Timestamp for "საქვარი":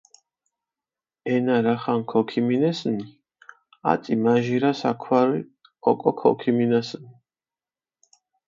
4.81-5.39